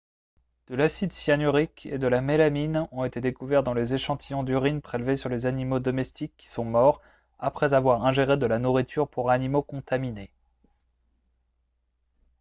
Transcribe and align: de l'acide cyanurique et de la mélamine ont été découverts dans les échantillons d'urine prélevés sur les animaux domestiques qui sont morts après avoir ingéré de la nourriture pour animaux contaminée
de 0.65 0.73
l'acide 0.73 1.11
cyanurique 1.13 1.85
et 1.85 1.99
de 1.99 2.07
la 2.07 2.21
mélamine 2.21 2.87
ont 2.91 3.03
été 3.05 3.21
découverts 3.21 3.61
dans 3.61 3.75
les 3.75 3.93
échantillons 3.93 4.41
d'urine 4.41 4.81
prélevés 4.81 5.15
sur 5.15 5.29
les 5.29 5.45
animaux 5.45 5.77
domestiques 5.77 6.33
qui 6.37 6.47
sont 6.49 6.65
morts 6.65 7.03
après 7.37 7.75
avoir 7.75 8.03
ingéré 8.03 8.35
de 8.35 8.47
la 8.47 8.57
nourriture 8.57 9.07
pour 9.07 9.29
animaux 9.29 9.61
contaminée 9.61 10.31